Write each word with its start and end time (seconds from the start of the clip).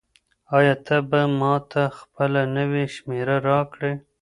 آیا 0.57 0.75
ته 0.85 0.95
به 1.09 1.21
ماته 1.39 1.83
خپله 1.99 2.41
نوې 2.57 2.85
شمېره 2.95 3.37
راکړې؟ 3.47 3.93